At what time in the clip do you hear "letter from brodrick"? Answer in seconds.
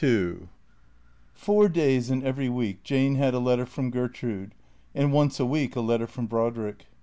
5.81-6.87